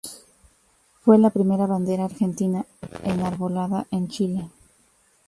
[1.03, 2.65] Fue la primera bandera argentina
[3.03, 4.49] enarbolada en Chile.